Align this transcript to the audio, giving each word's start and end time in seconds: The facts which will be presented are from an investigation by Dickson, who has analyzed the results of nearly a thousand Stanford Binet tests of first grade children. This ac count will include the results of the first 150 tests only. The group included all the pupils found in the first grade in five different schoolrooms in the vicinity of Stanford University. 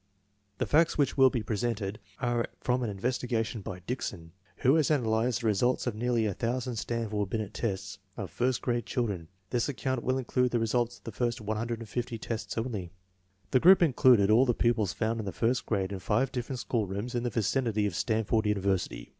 The 0.57 0.65
facts 0.65 0.97
which 0.97 1.15
will 1.15 1.29
be 1.29 1.43
presented 1.43 1.99
are 2.17 2.47
from 2.59 2.81
an 2.81 2.89
investigation 2.89 3.61
by 3.61 3.81
Dickson, 3.81 4.31
who 4.55 4.73
has 4.73 4.89
analyzed 4.89 5.43
the 5.43 5.45
results 5.45 5.85
of 5.85 5.93
nearly 5.93 6.25
a 6.25 6.33
thousand 6.33 6.77
Stanford 6.77 7.29
Binet 7.29 7.53
tests 7.53 7.99
of 8.17 8.31
first 8.31 8.63
grade 8.63 8.87
children. 8.87 9.27
This 9.51 9.69
ac 9.69 9.75
count 9.77 10.03
will 10.03 10.17
include 10.17 10.53
the 10.53 10.59
results 10.59 10.97
of 10.97 11.03
the 11.03 11.11
first 11.11 11.39
150 11.39 12.17
tests 12.17 12.57
only. 12.57 12.89
The 13.51 13.59
group 13.59 13.83
included 13.83 14.31
all 14.31 14.47
the 14.47 14.55
pupils 14.55 14.91
found 14.91 15.19
in 15.19 15.27
the 15.27 15.31
first 15.31 15.67
grade 15.67 15.91
in 15.91 15.99
five 15.99 16.31
different 16.31 16.57
schoolrooms 16.57 17.13
in 17.13 17.21
the 17.21 17.29
vicinity 17.29 17.85
of 17.85 17.93
Stanford 17.93 18.47
University. 18.47 19.09